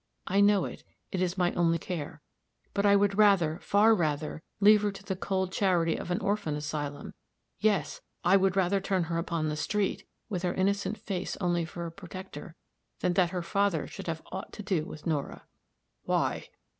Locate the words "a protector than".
11.85-13.13